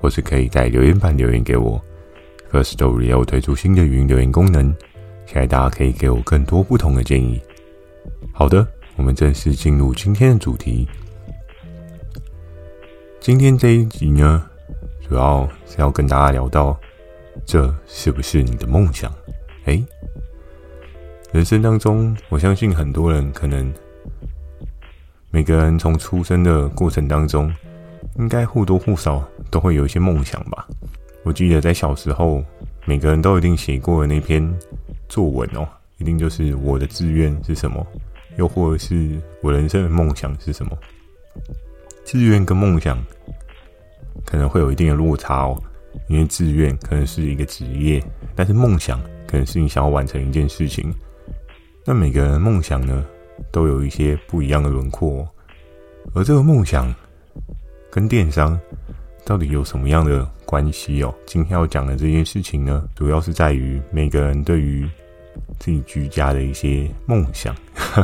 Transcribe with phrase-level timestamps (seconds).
[0.00, 1.80] 或是可以在留言板留言给我。
[2.50, 4.74] Firstory 也有推出新的语音留言功能，
[5.26, 7.40] 期待大家可以给我更多不同的建议。
[8.32, 8.66] 好的，
[8.96, 10.88] 我们正式进入今天的主题。
[13.20, 14.48] 今天这一集呢，
[15.06, 16.78] 主要是要跟大家聊到，
[17.44, 19.12] 这是不是你的梦想？
[19.66, 19.84] 诶，
[21.32, 23.70] 人生当中，我相信很多人可能，
[25.30, 27.52] 每个人从出生的过程当中，
[28.16, 29.22] 应该或多或少。
[29.50, 30.66] 都会有一些梦想吧。
[31.24, 32.42] 我记得在小时候，
[32.86, 34.42] 每个人都一定写过的那篇
[35.08, 35.68] 作文哦，
[35.98, 37.86] 一定就是我的志愿是什么，
[38.36, 40.78] 又或者是我人生的梦想是什么。
[42.04, 43.04] 志愿跟梦想
[44.24, 45.60] 可能会有一定的落差哦，
[46.08, 48.02] 因为志愿可能是一个职业，
[48.34, 50.90] 但是梦想可能是你想要完成一件事情。
[51.84, 53.04] 那每个人的梦想呢，
[53.50, 55.28] 都有一些不一样的轮廓哦，
[56.14, 56.94] 而这个梦想
[57.90, 58.58] 跟电商。
[59.28, 61.14] 到底有什么样的关系哦？
[61.26, 64.88] 今天要讲的这件事情呢，主要是在于每个人对于
[65.58, 67.54] 自己居家的一些梦想。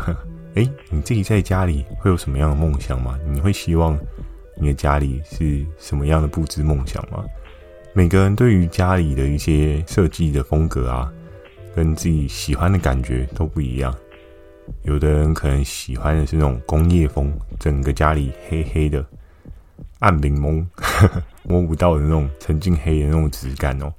[0.53, 3.19] 诶，你自己在家里会有什么样的梦想吗？
[3.27, 3.98] 你会希望
[4.61, 7.25] 你的家里是什么样的布置梦想吗？
[7.94, 11.11] 每个人对于家里的一些设计的风格啊，
[11.75, 13.94] 跟自己喜欢的感觉都不一样。
[14.83, 19.03] 有的人可能喜欢的是那种工业风，整个家里黑黑的。
[20.05, 20.62] 暗柠檬，
[21.48, 23.91] 摸不到的那种沉浸黑的那种质感哦。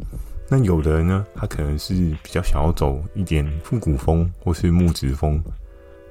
[0.48, 5.42] 那有的人呢，他可能是比较想要走一点复古风或是木质风，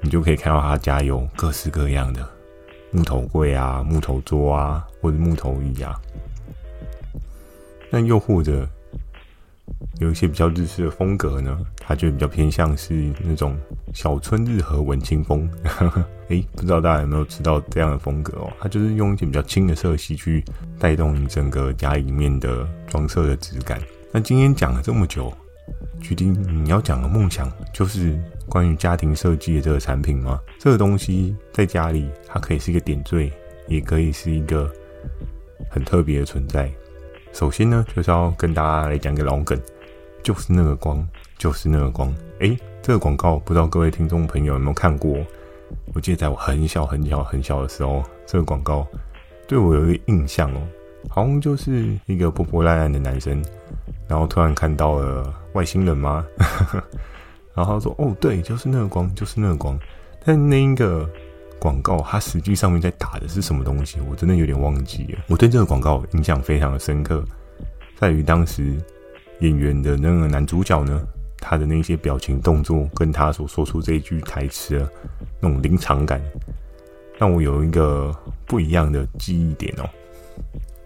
[0.01, 2.29] 你就可以看到他家有各式各样的
[2.91, 5.95] 木头柜啊、木头桌啊，或者木头椅啊。
[7.89, 8.69] 那又或者。
[10.01, 13.57] 有一些比较日式的风格呢，它就比较偏向是那种
[13.93, 15.49] 小春日和文青风。
[16.29, 18.53] 诶，不知道大家有没有知道这样的风格哦？
[18.59, 20.45] 它就是用一些比较轻的色系去
[20.79, 23.81] 带动你整个家里面的装色的质感。
[24.11, 25.33] 那今天讲了这么久，
[26.01, 30.41] 决定你要讲的梦想就是关于家庭设计的这个产品吗？
[30.59, 33.31] 这个东西在家里，它可以是一个点缀，
[33.69, 34.71] 也可以是一个
[35.69, 36.71] 很特别的存在。
[37.35, 39.61] 首先呢，就是要跟大家来讲一个老梗。
[40.23, 41.07] 就是那个光，
[41.37, 42.11] 就是那个光。
[42.39, 45.19] 诶，这个广告不知道各位听众朋友有没有看过？
[45.93, 48.87] 我记得在我很小很小很小的时候，这个广告
[49.47, 50.63] 对我有一个印象哦，
[51.11, 53.45] 好像就是一个破破烂烂的男生，
[54.09, 56.25] 然后突然看到了外星人吗？
[57.55, 59.79] 然后他说：“哦，对，就是那个光，就是那个光。”
[60.25, 61.07] 但那一个
[61.59, 63.99] 广告，它实际上面在打的是什么东西？
[64.09, 65.19] 我真的有点忘记了。
[65.29, 67.25] 我对这个广告印象非常的深刻，
[67.99, 68.75] 在于当时。
[69.41, 71.03] 演员的那个男主角呢，
[71.39, 74.89] 他的那些表情动作，跟他所说出这一句台词的
[75.41, 76.23] 那种临场感，
[77.19, 78.17] 让我有一个
[78.47, 79.91] 不一样的记忆点哦。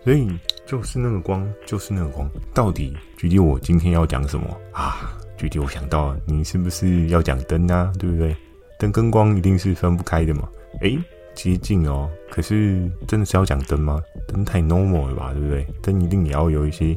[0.03, 0.27] 所以
[0.67, 2.29] 就是那个光，就是那个光。
[2.55, 5.13] 到底具体我今天要讲什么啊？
[5.37, 7.93] 具体我想到，你是不是要讲灯啊？
[7.99, 8.35] 对不对？
[8.79, 10.49] 灯跟光一定是分不开的嘛。
[10.81, 10.99] 诶，
[11.35, 12.11] 接近哦。
[12.31, 14.03] 可是真的是要讲灯吗？
[14.27, 15.67] 灯太 normal 了吧，对不对？
[15.83, 16.97] 灯一定也要有一些。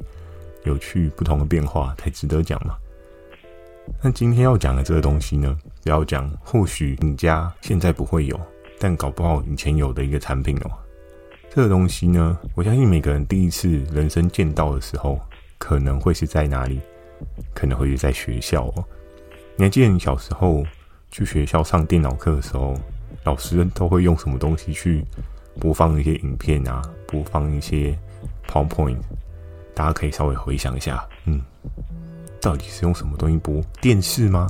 [0.63, 2.77] 有趣不同的变化才值得讲嘛？
[3.99, 8.39] 那今天要讲的这个东西呢，要讲或许你家现在不会有，
[8.77, 10.69] 但搞不好以前有的一个产品哦。
[11.49, 15.19] 这个东西呢，我相信每个人第一次人生见到的时候，
[15.57, 16.79] 可能会是在哪里？
[17.55, 18.85] 可能会是在学校哦。
[19.55, 20.63] 你还记得你小时候
[21.09, 22.79] 去学校上电脑课的时候，
[23.23, 25.05] 老师都会用什么东西去
[25.59, 27.97] 播放一些影片啊，播放一些
[28.47, 28.97] PowerPoint？
[29.73, 31.41] 大家可以稍微回想一下，嗯，
[32.41, 33.61] 到底是用什么东西播？
[33.79, 34.47] 电视吗？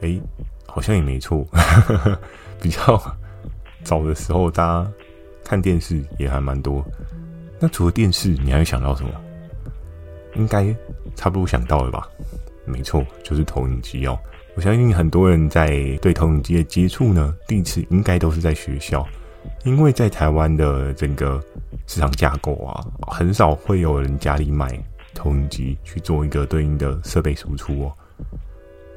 [0.00, 0.20] 诶，
[0.66, 1.46] 好像也没错。
[2.60, 3.00] 比较
[3.84, 4.92] 早的时候，大家
[5.44, 6.84] 看电视也还蛮多。
[7.60, 9.10] 那除了电视，你还会想到什么？
[10.34, 10.74] 应该
[11.14, 12.08] 差不多想到了吧？
[12.64, 14.18] 没错，就是投影机哦。
[14.56, 19.06] 我相信很多人在对投影机的接触呢，第一次应该都是在学校。
[19.64, 21.40] 因为在台湾的整个
[21.86, 24.82] 市场架构啊，很少会有人家里买
[25.14, 27.92] 投影机去做一个对应的设备输出哦。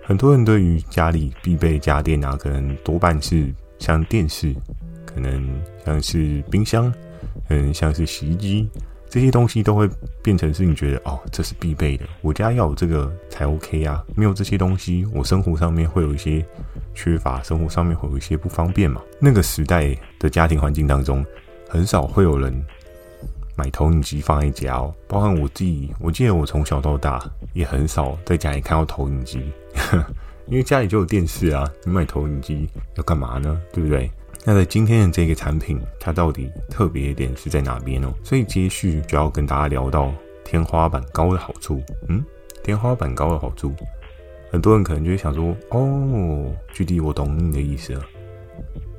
[0.01, 4.55] 很多人对于家里必备家电啊，可能多半是像电视，
[5.05, 6.91] 可能像是冰箱，
[7.49, 8.69] 嗯，像是洗衣机，
[9.07, 9.87] 这些东西都会
[10.23, 14.03] 变成是你觉得哦，这是必备的，我家要有这个才 OK 啊。
[14.15, 16.45] 没有这些东西，我生活上面会有一些
[16.93, 19.01] 缺乏，生活上面会有一些不方便嘛。
[19.19, 21.25] 那个时代的家庭环境当中，
[21.69, 22.53] 很少会有人
[23.55, 24.93] 买投影机放在家哦。
[25.07, 29.41] 包含我自己，我记得我从小到大也很少在家里看到投影机，
[30.47, 31.65] 因为家里就有电视啊。
[31.85, 33.57] 你买投影机要干嘛呢？
[33.71, 34.11] 对不对？
[34.45, 38.13] 那在今天的这个产品，它到底特别一点是在哪边呢？
[38.23, 40.13] 所以接续就要跟大家聊到
[40.45, 41.83] 天花板高的好处。
[42.07, 42.23] 嗯，
[42.63, 43.73] 天花板高的好处，
[44.51, 48.01] 很多人可能就会想说：“哦，具体我懂你的意思了。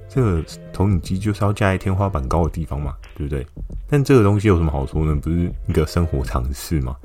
[0.09, 3.47] 这个投影机就是要架在天花板高的地方嘛，对不对？
[3.89, 5.15] 但这个东西有什么好处呢？
[5.23, 6.97] 不是一个生活常识嘛？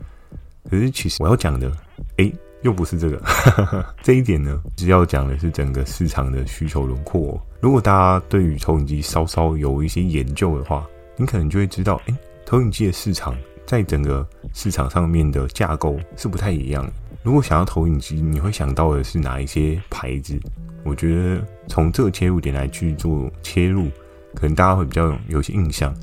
[0.70, 1.72] 可是其实我要讲的，
[2.18, 2.34] 诶。
[2.62, 3.22] 又不是这个，
[4.02, 7.40] 这一点呢，是要讲的是整个市场的需求轮廓。
[7.60, 10.84] 如果大家对于投影机稍稍有一些研究的话，
[11.16, 16.86] 你可能就会知道，诶，投影机的市场在整个市场上面的架构是不太一样。
[17.24, 20.40] 如果想要投影机，你会想到的是哪一些牌子？
[20.84, 23.90] 我觉得从这个切入点来去做切入，
[24.36, 25.94] 可能大家会比较有些印象。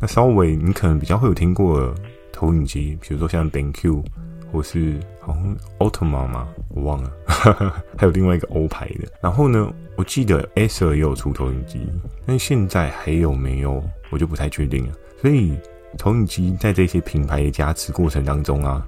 [0.00, 1.94] 那稍微你可能比较会有听过
[2.32, 4.02] 投影机，比如说像 BenQ。
[4.50, 7.12] 或是好像奥特曼嘛，我忘了，
[7.98, 9.06] 还有另外一个欧牌的。
[9.20, 11.86] 然后呢，我记得 Acer 也有出投影机，
[12.24, 14.94] 但现在还有没有，我就不太确定了。
[15.20, 15.54] 所以
[15.98, 18.86] 投影机在这些品牌的加持过程当中啊，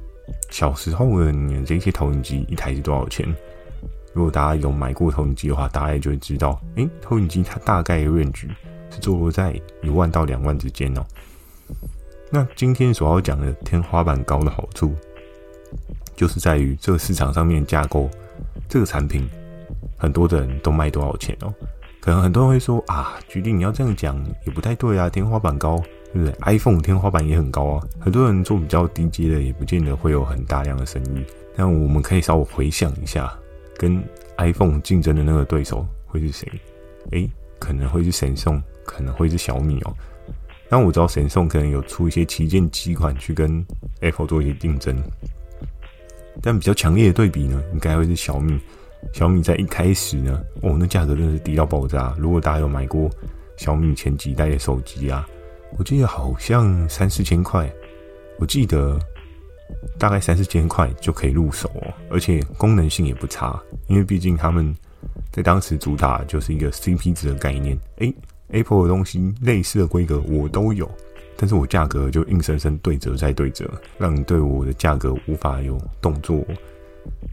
[0.51, 3.27] 小时候的你这些投影机一台是多少钱？
[4.15, 8.33] 如果大家有买过投影机的话，大概就会知道，诶，投影机它大概的范围
[8.91, 11.05] 是坐落在一万到两万之间哦。
[12.31, 14.95] 那今天所要讲的天花板高的好处。
[16.17, 18.11] 就是在于这个市场上面架构
[18.69, 19.27] 这个产品，
[19.97, 21.55] 很多的人都卖多少钱哦？
[21.99, 31.25] 可能很多人会说啊，决定你要这样讲也不太对啊，天花板高，对不对？iPhone 天花板也很高啊，很多人做比较低阶的，也不见得会有很大量的生意。
[31.57, 33.33] 但我们可以稍微回想一下，
[33.77, 34.03] 跟
[34.39, 36.49] iPhone 竞争的那个对手会是谁？
[37.11, 39.95] 诶，可能会是神送，可能会是小米哦。
[40.69, 43.65] 但我知道神送可能有出一些旗舰机款去跟
[44.01, 44.97] Apple 做一些竞争。
[46.41, 48.59] 但比较强烈的对比呢，应该会是小米。
[49.13, 52.15] 小米在一开始呢，哦，那价格真的是低到爆炸。
[52.19, 53.11] 如果大家有买过
[53.57, 55.27] 小米前几代的手机啊，
[55.79, 57.73] 我记得好像三四千块，
[58.39, 58.99] 我记得
[59.99, 63.61] 大概三四千块就可以入手哦，而且功能性也不差。
[63.87, 64.75] 因为毕竟他们
[65.33, 67.79] 在当时主打就是一个 CP 值的概念。
[67.97, 68.15] 诶
[68.49, 70.91] ，Apple 的东西类似的规格我都有。
[71.37, 76.45] 但是我价格就硬生生对折再对折，让你对我的价格无法有动作。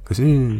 [0.05, 0.57] 可是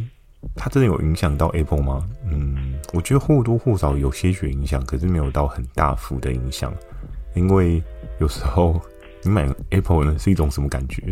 [0.53, 2.05] 它真的有影响到 Apple 吗？
[2.29, 6.73] 嗯，我觉得或多或少有些许影响，可是没有到很大幅的影响。
[7.37, 7.81] 因为
[8.19, 8.81] 有时候
[9.23, 11.03] 你买 Apple 呢是一种什么感觉？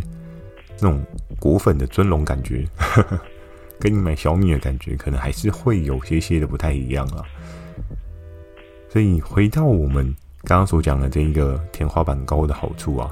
[0.81, 1.01] 那种
[1.39, 2.67] 果粉的尊荣感觉，
[3.79, 7.23] 跟你买小米的感觉可能还是会有些些的不太一样啊。
[8.89, 10.15] 所以回到我们。
[10.47, 13.09] 刚刚所讲的这一个天花板高的好处啊，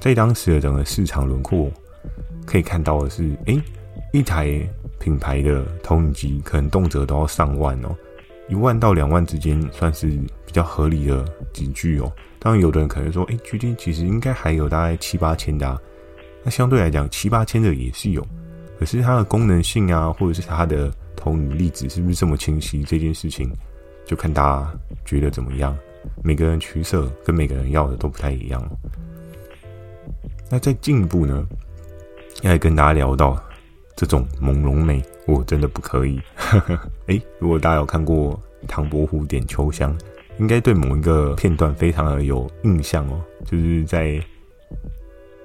[0.00, 1.70] 在当时的整个市场轮廓
[2.46, 3.60] 可以看到的是，诶，
[4.10, 4.58] 一台
[4.98, 7.94] 品牌的投影机可能动辄都要上万哦，
[8.48, 10.06] 一万到两万之间算是
[10.46, 11.22] 比较合理的
[11.52, 12.10] 级距哦。
[12.42, 15.80] 当然，有的人可能说，诶，GD 其实应该还有大概七八千的啊，
[16.42, 18.26] 那相对来讲七八千的也是有，
[18.80, 23.48] 可是它的功能性啊，或者是它的投影粒子是不是这么清晰，这件事情
[24.04, 25.76] 就看大家觉得怎么样。
[26.24, 28.60] 每个人取舍跟每个人要的都不太一样。
[30.50, 31.46] 那再进一步呢，
[32.42, 33.40] 要来跟大家聊到
[33.94, 36.20] 这种朦胧美，我真的不可以。
[37.06, 38.34] 哎，如果大家有看过
[38.66, 39.96] 《唐伯虎点秋香》，
[40.38, 44.20] 应该对某一个片段非常的有印象哦，就是在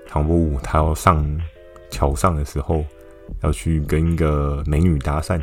[0.07, 1.25] 唐伯虎他要上
[1.89, 2.83] 桥上的时候，
[3.43, 5.39] 要去跟一个美女搭讪，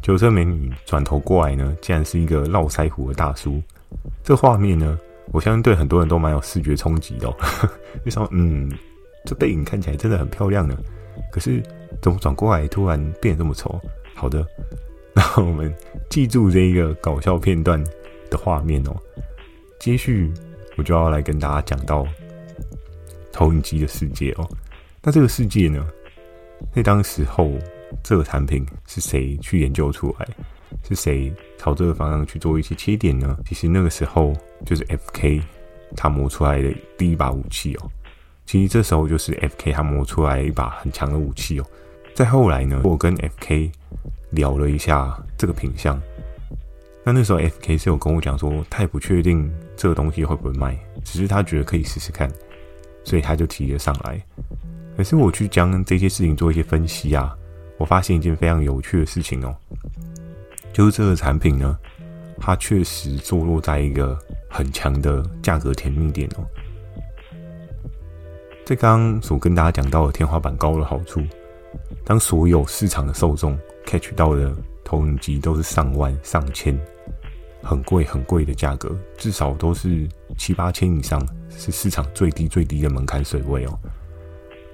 [0.00, 3.60] 结果这美女转头过来呢，竟然是一个络腮胡的大叔。
[4.22, 4.98] 这画面呢，
[5.32, 7.36] 我相信对很多人都蛮有视觉冲击的哦。
[8.04, 8.28] 为什么？
[8.30, 8.70] 嗯，
[9.24, 10.76] 这背影看起来真的很漂亮呢，
[11.32, 11.62] 可是
[12.00, 13.80] 怎么转过来突然变得这么丑？
[14.14, 14.46] 好的，
[15.12, 15.72] 那我们
[16.08, 17.82] 记住这一个搞笑片段
[18.30, 18.96] 的画面哦。
[19.78, 20.32] 接续
[20.76, 22.06] 我就要来跟大家讲到
[23.32, 24.48] 投影机的世界哦。
[25.02, 25.86] 那这个世界呢，
[26.74, 27.52] 在当时候
[28.02, 30.26] 这个产品是谁去研究出来？
[30.82, 33.36] 是谁朝这个方向去做一些切点呢？
[33.46, 34.32] 其实那个时候
[34.64, 35.42] 就是 FK
[35.96, 37.90] 他磨出来的第一把武器哦。
[38.44, 41.66] 其实这时候就是 FK 他磨出来一把很强的武器哦。
[42.14, 43.70] 再后来呢，我跟 FK
[44.30, 46.00] 聊了一下这个品相，
[47.06, 52.28] 那那时候 FK 是有跟我讲说，他也不确定这个东西会不会卖，只是他觉得可以试试看。
[53.04, 54.20] 所以他就提了上来。
[54.96, 57.32] 可是我去将这些事情做一些分析啊，
[57.78, 59.54] 我发现一件非常有趣的事情哦，
[60.72, 61.78] 就是这个产品呢，
[62.40, 64.18] 它确实坐落在一个
[64.50, 66.44] 很强的价格甜蜜点哦。
[68.64, 71.22] 在刚刚所跟大家讲到的天花板高的好处，
[72.04, 74.52] 当所有市场的受众 catch 到的
[74.86, 76.78] 投影机都是上万、上千，
[77.60, 83.76] 很贵很贵的价格，至少都是七八千以上，是市场最低最低的门槛水位哦。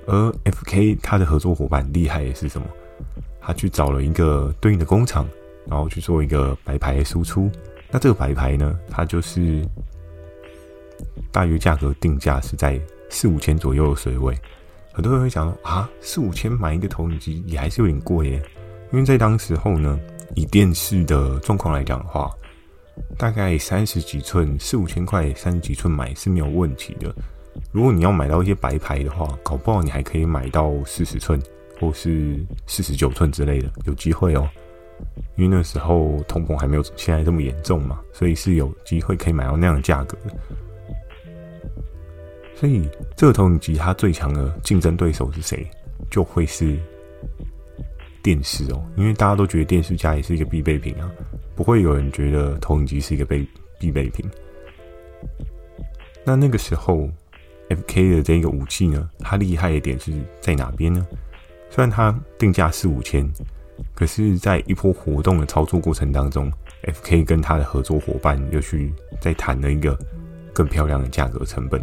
[0.07, 2.67] 而 FK 它的合作伙伴厉害的是什么？
[3.41, 5.27] 他去找了一个对应的工厂，
[5.67, 7.51] 然后去做一个白牌输出。
[7.91, 9.67] 那这个白牌呢，它就是
[11.31, 12.79] 大约价格定价是在
[13.09, 14.37] 四五千左右的水位。
[14.93, 18.43] 很多人会想说啊，四五千买一个投影机也还是有点贵耶。
[18.93, 19.99] 因为在当时候呢，
[20.35, 22.31] 以电视的状况来讲的话，
[23.17, 27.15] 大概三十几寸四五千块，三十几寸买是没有问题的。
[27.71, 31.41] 如果你要买到一些白牌的话，搞不好你还可以买到四十寸
[31.81, 34.47] 或是四十九寸之类的，有机会哦。
[35.37, 40.37] 因为那时候通膨还没有现在这么严重嘛，所以是有机会可以买到那样的价格的。
[42.55, 45.67] 所以这个投影机它最强的竞争对手是谁？
[46.11, 46.79] 就会是
[48.23, 51.11] 电视哦，因为大家都觉得电视家也是一个必备品啊，
[51.55, 53.47] 不会有人觉得投影机是一个备
[53.79, 54.25] 必备品。
[56.25, 57.09] 那那个时候。
[57.69, 60.13] FK 的这个武器呢，它厉害的点是
[60.43, 61.07] 在哪边呢？
[61.71, 63.27] 虽然它定价四五千，
[63.95, 66.53] 可是，在一波活动的操作过程当中
[66.83, 69.99] ，FK 跟他的合作伙伴又去再谈了一个
[70.53, 71.83] 更漂亮的价格成本。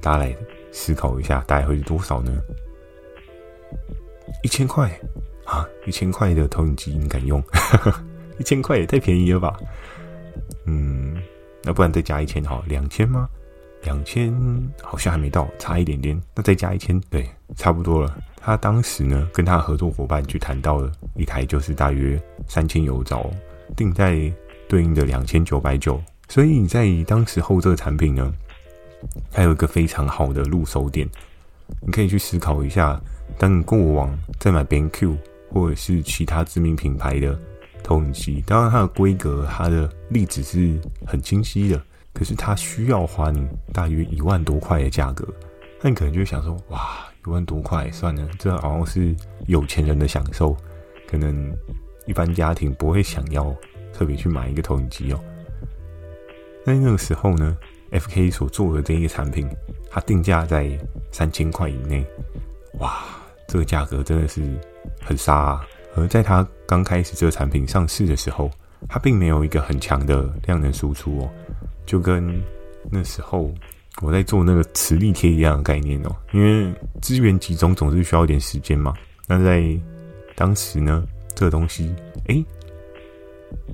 [0.00, 0.34] 大家来
[0.72, 2.32] 思考一下，大概会是多少呢？
[4.42, 4.90] 一千块
[5.48, 5.66] 啊！
[5.86, 7.42] 一千块的投影机你敢用？
[8.38, 9.56] 一千块也太便宜了吧？
[10.66, 11.16] 嗯，
[11.64, 13.28] 那不然再加一千好，两千吗？
[13.82, 14.34] 两千
[14.82, 16.20] 好像还没到，差一点点。
[16.34, 17.26] 那再加一千，对，
[17.56, 18.14] 差不多了。
[18.36, 23.30] 他当时呢，跟他合作伙伴去谈到了一台，就是大约三千有找，
[23.74, 24.30] 定在
[24.68, 26.00] 对应的两千九百九。
[26.28, 28.32] 所以你在当时候这个产品呢，
[29.32, 31.08] 还有一个非常好的入手点。
[31.80, 33.00] 你可以去思考一下，
[33.38, 35.16] 当你过往在买 BenQ
[35.50, 37.38] 或者是其他知名品牌的
[37.82, 41.82] 投影机，当然它的规格、它的例子是很清晰的。
[42.14, 45.24] 可是它需要花你大约一万多块的价格，
[45.80, 49.14] 那你可能就会想说，哇，一万多块算了，这好像是
[49.46, 50.56] 有钱人的享受，
[51.06, 51.56] 可能
[52.06, 53.54] 一般家庭不会想要
[53.92, 55.20] 特别去买一个投影机哦。
[56.64, 57.56] 那那个时候呢
[57.92, 59.48] ，FK 所做的这一个产品，
[59.88, 60.76] 它定价在
[61.12, 62.04] 三千块以内，
[62.80, 63.04] 哇，
[63.46, 64.42] 这个价格真的是
[65.00, 65.66] 很杀啊！
[65.96, 68.50] 而在它刚开始这个产品上市的时候，
[68.88, 71.30] 它并没有一个很强的量能输出哦。
[71.86, 72.40] 就跟
[72.90, 73.50] 那时候
[74.02, 78.94] 我在做那个磁力贴一样的概念哦，因为资源集中总是需要一点时间嘛。
[79.26, 79.64] 那在
[80.36, 81.04] 当时呢，
[81.34, 81.94] 这个东西，
[82.26, 82.44] 诶，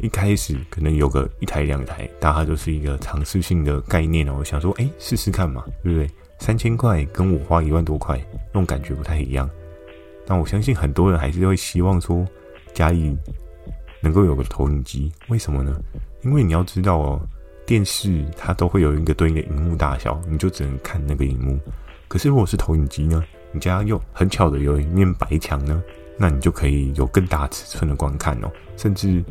[0.01, 4.37] 一开始可能有个一台两台，大概就是一个尝试性的概念哦。
[4.39, 6.09] 我想说，诶，试试看嘛，对不对？
[6.39, 8.19] 三千块跟我花一万多块，
[8.53, 9.49] 那种感觉不太一样。
[10.27, 12.27] 但我相信很多人还是会希望说，
[12.73, 13.17] 家里
[14.01, 15.81] 能够有个投影机，为什么呢？
[16.23, 17.21] 因为你要知道哦。
[17.67, 21.59] 电视它都会有一个对应的荧幕大小，你就只能看那个荧幕。
[22.09, 23.25] 可是如果是投影机呢？
[23.53, 25.83] 你家又很巧的有一面白墙呢，
[26.19, 28.53] 那你就可以有更大尺寸的观看哦。
[28.77, 29.25] 甚至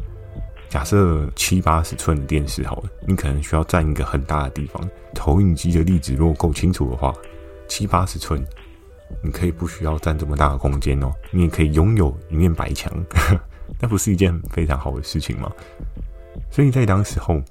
[0.68, 4.90] 假设七八十寸的电视好了，你可能需要占一个很大的地方。
[5.14, 7.14] 投影机的例子如果够清楚的话，
[7.68, 8.44] 七八十寸，
[9.22, 12.92] 你可以不需要占这么大的空间哦，你也可以拥有一面白墙，
[13.80, 15.52] 那不是一件非常好的事情吗？
[16.50, 17.42] 所以在当时候。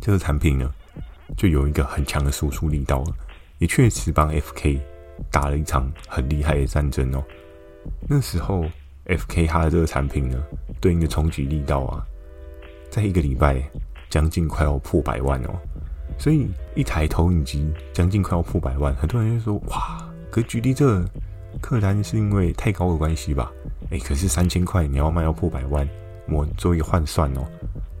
[0.00, 0.72] 这个产品呢，
[1.36, 3.14] 就有一个很强的输出力道了，
[3.58, 4.80] 也确实帮 FK
[5.30, 7.22] 打了一场很厉害的战争哦。
[8.08, 8.64] 那时候
[9.04, 10.42] FK 它的这个产品呢，
[10.80, 12.04] 对应的冲击力道啊，
[12.90, 13.62] 在一个礼拜
[14.08, 15.50] 将近快要破百万哦。
[16.18, 21.04] 所以一台投影机将近快要破百万，很多人就说：哇，可举例这
[21.60, 23.52] 客单是因为太高的关系吧？
[23.90, 25.86] 哎，可是三千块你要卖到破百万，
[26.26, 27.46] 我做一个换算哦。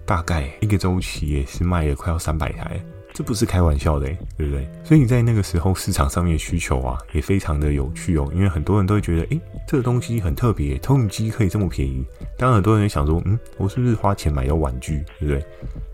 [0.06, 4.06] 大概一个周期也是卖了快要三百台，这不是开玩笑的，
[4.38, 4.66] 对不对？
[4.82, 8.26] 所以你在那个时候市场上面的需求啊，也非常的有趣哦。
[8.34, 12.02] 因为很多人都会觉得，诶，这个东西很特别，投影机可以这么便宜。
[12.38, 15.44] 当然，很多人想说，嗯，我是不是花钱买到玩具，对不对？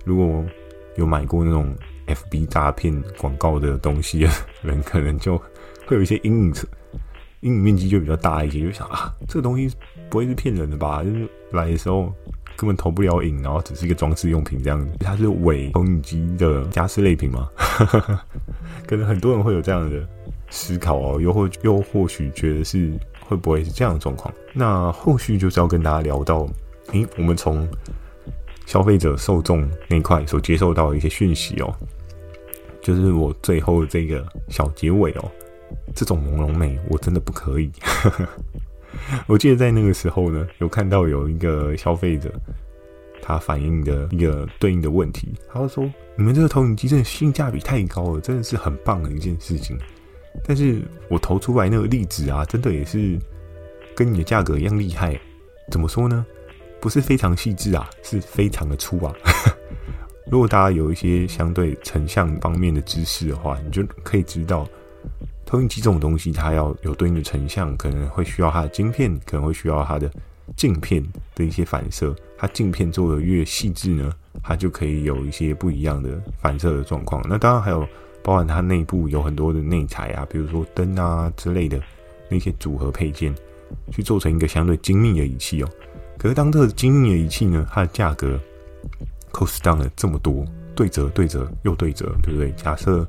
[0.04, 0.45] 如果
[0.95, 1.75] 有买过那种
[2.07, 4.26] FB 诈骗广告的东西
[4.62, 5.40] 人，可能就
[5.88, 6.54] 会有一些阴影
[7.40, 9.75] 阴影面积就比较大一些，就想啊，这个东西
[10.11, 11.02] 不会是骗人的吧？
[11.02, 12.12] 就是来的时候
[12.57, 14.92] 根本投不了影，然后只是一个装饰用品这样子。
[15.00, 17.49] 它是伪投影机的家饰类品吗？
[18.87, 20.07] 可能很多人会有这样的
[20.50, 22.92] 思考哦，又或又或许觉得是
[23.26, 24.35] 会不会是这样的状况？
[24.52, 26.47] 那后续就是要跟大家聊到，
[26.92, 27.66] 诶，我们从
[28.66, 31.75] 消费者受众那一块所接受到的一些讯息哦，
[32.83, 35.30] 就是我最后这个小结尾哦。
[35.98, 37.68] 这种朦胧美我真的不可以。
[39.26, 42.32] 我记得在那个时候呢，有看到有一个消费者，
[43.20, 49.76] 他反映的一个对应的问题，他说：“你们这个投影机真的性价比太高了，真的是很棒的一件事情。”
[50.46, 53.18] 但是我投出来那个粒子啊，真的也是
[53.96, 55.18] 跟你的价格一样厉害。
[55.68, 56.24] 怎么说呢？
[56.80, 59.12] 不是非常细致啊，是非常的粗啊。
[60.30, 64.64] 如果大家有一些相对成像方面的知识的话，你就可以知道。
[65.48, 70.10] 投影机这种东西，它要有对应的成像，可能会需要它的晶片，可能会需要它的
[70.54, 71.02] 镜片
[71.34, 72.14] 的一些反射。
[72.36, 74.12] 它镜片做的越细致呢，
[74.42, 77.24] 它就可以有一些不一样的反射的状况。
[77.26, 77.88] 那当然还有
[78.22, 81.80] 包含它内部有很多的内材啊，比如说灯啊之类的
[82.28, 83.34] 那些组合配件，
[83.90, 85.68] 去做成一个相对精密的仪器哦。
[86.18, 88.38] 可是当这个精密的仪器呢，它的价格
[89.32, 92.52] cost down 了这么多，对折对折又对折，对不对？
[92.52, 93.08] 假设。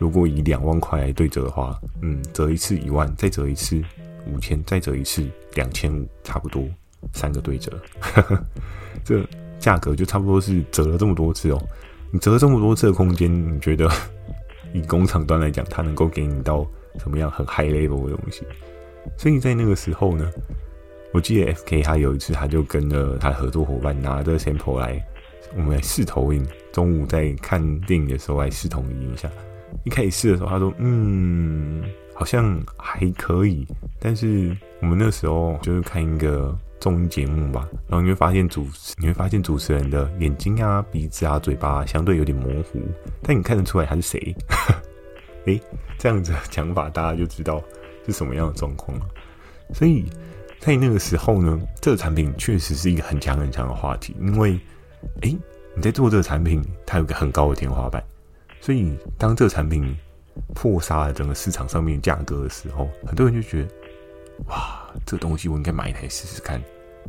[0.00, 3.80] 如果以两万块来对折的话，嗯，折一次一万，再折一次
[4.26, 6.64] 五千，再折一次两千五，差不多
[7.12, 7.78] 三个对折，
[9.04, 9.22] 这
[9.58, 11.62] 价格就差不多是折了这么多次哦。
[12.10, 13.86] 你折了这么多次的空间，你觉得
[14.72, 16.66] 以工厂端来讲，它能够给你到
[16.98, 18.42] 什么样很 high level 的东西？
[19.18, 20.30] 所以在那个时候呢，
[21.12, 25.04] 我记得 FK 他有一次他就跟了他合作伙伴拿着 sample 来，
[25.54, 26.46] 我们来试投影。
[26.72, 29.30] 中午在看电影的时候来试投影一下。
[29.84, 31.82] 一开始试的时候，他说：“嗯，
[32.14, 33.66] 好像还可以。”
[34.00, 42.80] 但是我们那时候就是看一个综艺节目吧，然后你会发现主持，你会发现主持人的眼睛啊、鼻子啊、嘴巴，相对有点模糊，
[43.22, 44.34] 但你看得出来他是谁？
[45.46, 45.60] 诶，
[45.98, 47.62] 这样子的讲法，大家就知道
[48.06, 49.06] 是什么样的状况了。
[49.72, 50.04] 所以
[50.58, 54.58] 在那个时候呢，这个产品确实是一个很强很强的话题，因为
[55.22, 55.36] 诶，
[55.74, 58.02] 你在做这个产品，它有个很高的天花板。
[58.60, 59.96] 所以，当这个产品
[60.54, 63.68] 破杀了整个市场上面价格的时候，很多人就觉得，
[64.48, 66.60] 哇，这东西我应该买一台试试看，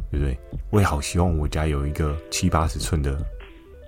[0.09, 0.37] 对不对？
[0.69, 3.17] 我也好希望我家有一个七八十寸的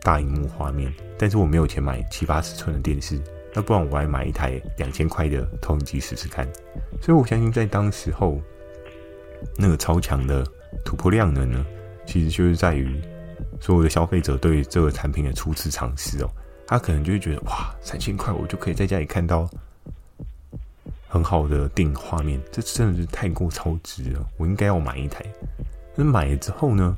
[0.02, 3.20] 大荧幕画面，但是我没有钱买七八十寸的电视，
[3.54, 6.46] 那不然我来买一台两千块的投影机试试看。
[7.02, 8.40] 所以我相信，在当时候
[9.58, 10.46] 那个超强的
[10.84, 11.66] 突破量能呢，
[12.06, 13.02] 其实就是在于
[13.62, 16.30] 所有的消费者对这个产品的初次尝试哦。
[16.74, 19.48] 他可能就会觉得哇，三千块我就可以在家里看到
[21.08, 24.28] 很好的电影画面，这真的是太过超值了。
[24.38, 25.24] 我应该要买一台。
[25.96, 26.98] 那买了之后呢？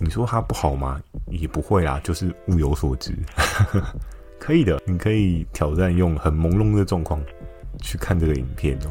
[0.00, 0.98] 你说它不好吗？
[1.26, 3.12] 也不会啦，就是物有所值，
[4.40, 4.80] 可以的。
[4.86, 7.20] 你可以挑战用很朦胧的状况
[7.82, 8.90] 去看这个影片哦。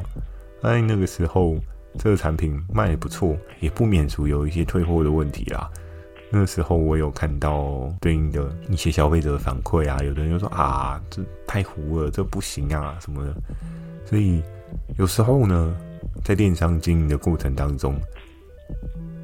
[0.62, 1.58] 在那个时候，
[1.98, 5.68] 这个产品卖得不错，也不免除有一些退货的问题啦。
[6.30, 13.34] 那个时候我有看到对应的一些消费者的反馈啊，有的人就说啊，这太糊了，这不行啊什么的。
[14.06, 14.44] 所以
[14.98, 15.76] 有时候呢，
[16.24, 17.96] 在电商经营的过程当中，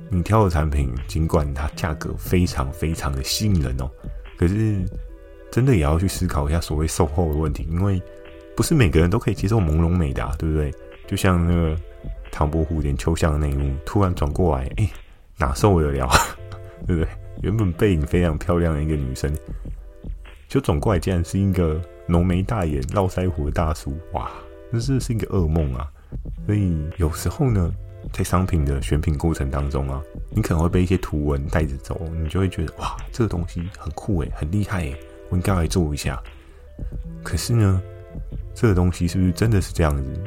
[0.09, 3.89] 你挑的产品尽管它价格非常非常的吸引人哦，
[4.37, 4.81] 可是
[5.51, 8.01] 真的也要去思考一下所谓售后的问题，因为
[8.55, 10.73] 不是每个人都可以接受朦胧美的啊，对不对？
[11.05, 11.77] 就像那个
[12.31, 14.89] 唐伯虎点秋香的那一幕，突然转过来，哎，
[15.37, 16.09] 哪受得了？
[16.85, 17.07] 对不对？
[17.41, 19.35] 原本背影非常漂亮的一个女生，
[20.47, 24.31] 就转过来，竟然是一个浓眉大眼、络腮胡的大叔，哇！
[24.71, 25.91] 这是是一个噩梦啊！
[26.45, 27.71] 所以有时候呢，
[28.11, 34.95] 在商品的选品过程当中啊，你可能会被一些图文带着走，你就会觉得哇，这个东西很酷诶，很厉害诶，
[35.29, 36.21] 我应该来做一下。
[37.23, 37.81] 可是呢，
[38.53, 40.23] 这个东西是不是真的是这样子？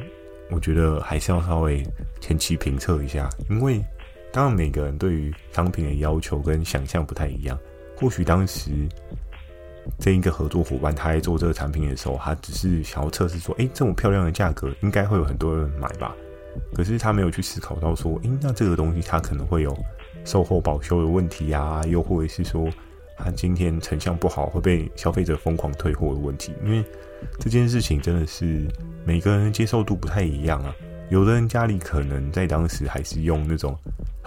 [0.51, 1.83] 我觉得还是要稍微
[2.21, 3.83] 前期评测一下，因为。
[4.31, 7.57] 当然，每个人对于商品的要求跟想象不太一样。
[7.95, 8.71] 或许当时
[9.97, 16.15] 这一个合作伙伴他在做这个产品的时候，他只是想要测试说：“诶，这么漂亮的价格，应该会有很多人买吧？”
[16.75, 19.75] 可是他没有去思考到说：“诶，那这个东西它可能会有
[20.25, 22.69] 售后保修的问题啊，又或者是说，
[23.17, 26.83] 他今天成像不好会被消费者疯狂退货的问题。”因为
[27.39, 28.67] 这件事情真的是
[29.05, 30.75] 每个人接受度不太一样啊。
[31.09, 33.75] 有的人家里可能在当时还是用那种。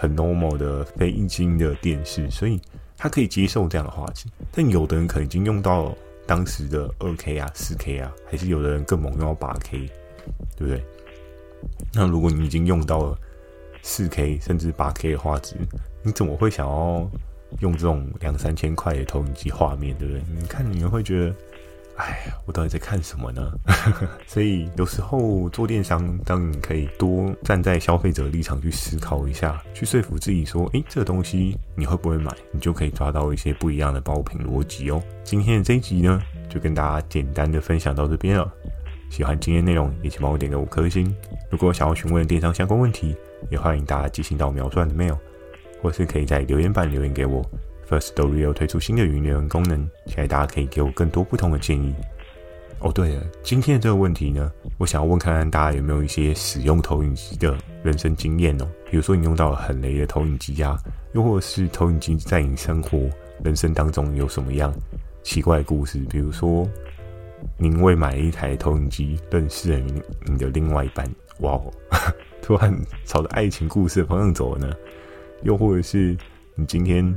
[0.01, 2.59] 很 normal 的非液晶的电视，所以
[2.97, 4.25] 他可以接受这样的画质。
[4.51, 9.87] 但有的人可能已经用到当时的二 K 啊、四 K 啊，还是有的人更猛用到八 K，
[10.57, 10.83] 对不对？
[11.93, 13.19] 那如果你已经用到了
[13.83, 15.55] 四 K 甚至八 K 的画质，
[16.01, 17.07] 你怎么会想要
[17.59, 20.23] 用这种两三千块的投影机画面，对不对？
[20.35, 21.35] 你看，你会觉得。
[22.01, 23.51] 哎呀，我到底在看什么呢？
[24.25, 32.31] 所以有时候做电商，当你可以多站在消费者立场去思考一下，去说服自己说，诶，这个东西你会不会买？
[32.51, 35.01] 你就可以抓到一些不一样的爆品逻辑哦。
[35.23, 38.51] 今天的这一集呢，就跟大家简单的分享到这边了。
[39.11, 41.15] 喜欢今天内容，也请帮我点个五颗星。
[41.51, 43.15] 如果想要询问电商相关问题，
[43.51, 45.17] 也欢迎大家寄信到描述的 mail，
[45.81, 47.45] 或是可以在留言板留言给我。
[47.91, 51.93] Firstory 又推出新的语音留言功能，期待大家可以给我更多不同的建议。
[52.79, 58.67] 哦，对了，今天的这个问题呢，我想要问看看大家有没有一些使用投影机的人生经验哦。
[58.89, 60.77] 比如说你用到了很雷的投影机呀，
[61.13, 62.97] 又或者是投影机在你生活、
[63.43, 64.73] 人生当中有什么样
[65.21, 65.99] 奇怪的故事？
[66.09, 66.65] 比如说，
[67.57, 71.05] 您为买一台投影机认识了你你的另外一半，
[71.41, 71.71] 哇哦，
[72.41, 72.73] 突然
[73.03, 74.73] 朝着爱情故事的方向走了呢？
[75.43, 76.17] 又或者是
[76.55, 77.13] 你今天。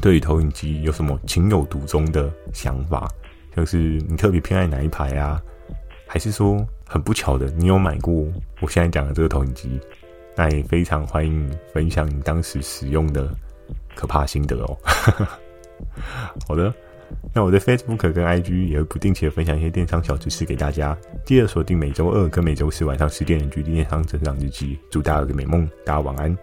[0.00, 3.08] 对于投影机有什么情有独钟的想法？
[3.54, 3.76] 像是
[4.08, 5.40] 你特别偏爱哪一排啊？
[6.06, 8.14] 还是说很不巧的你有买过
[8.60, 9.80] 我现在讲的这个投影机？
[10.34, 13.30] 那也非常欢迎分享你当时使用的
[13.94, 14.76] 可怕心得哦。
[16.48, 16.72] 好的，
[17.34, 20.96] 那我的 Facebook 跟 IG 也会不定期的分享一些电商小知识给大家。
[21.24, 24.76] 记得锁定每周二跟每周四晚上十点的《GD 电商成长日记》。
[24.90, 26.34] 祝大家有个美梦，大家晚安。